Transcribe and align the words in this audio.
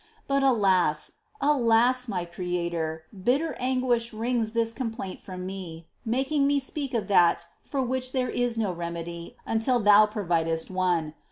But 0.27 0.41
alas, 0.41 1.11
alas, 1.39 2.07
my 2.07 2.25
Creator, 2.25 3.03
bitter 3.23 3.55
anguish 3.59 4.13
wrings 4.13 4.53
this 4.53 4.73
complaint 4.73 5.21
from 5.21 5.45
me, 5.45 5.85
making 6.03 6.47
me 6.47 6.59
speak 6.59 6.95
of 6.95 7.07
that 7.09 7.45
for 7.61 7.83
which 7.83 8.11
there 8.11 8.27
is 8.29 8.57
no 8.57 8.71
remedy 8.71 9.35
until 9.45 9.79
Thou 9.79 10.07
providest 10.07 10.71
one 10.71 11.13